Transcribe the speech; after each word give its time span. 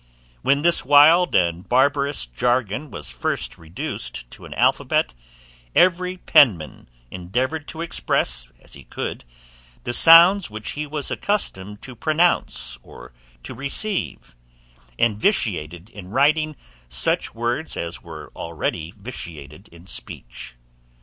When 0.41 0.63
this 0.63 0.83
wild 0.83 1.35
and 1.35 1.69
barbarous 1.69 2.25
jargon 2.25 2.89
was 2.89 3.11
first 3.11 3.59
reduced 3.59 4.27
to 4.31 4.45
an 4.45 4.53
alphabet, 4.55 5.13
every 5.75 6.17
penman 6.17 6.89
endeavoured 7.11 7.67
to 7.67 7.81
express, 7.81 8.47
as 8.59 8.73
he 8.73 8.83
could, 8.83 9.25
the 9.83 9.93
sounds 9.93 10.49
which 10.49 10.71
he 10.71 10.87
was 10.87 11.11
accustomed 11.11 11.83
to 11.83 11.95
pronounce 11.95 12.79
or 12.81 13.13
to 13.43 13.53
receive, 13.53 14.35
and 14.97 15.21
vitiated 15.21 15.91
in 15.91 16.09
writing 16.09 16.55
such 16.89 17.35
words 17.35 17.77
as 17.77 18.01
were 18.01 18.31
already 18.35 18.95
vitiated 18.97 19.67
in 19.67 19.85
speech. 19.85 20.55